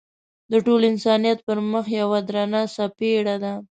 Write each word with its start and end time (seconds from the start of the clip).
د 0.51 0.53
ټول 0.65 0.81
انسانیت 0.91 1.39
پر 1.47 1.57
مخ 1.71 1.85
یوه 2.01 2.19
درنه 2.27 2.61
څپېړه 2.75 3.35
ده. 3.43 3.53